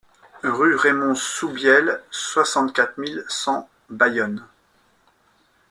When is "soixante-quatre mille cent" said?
2.09-3.69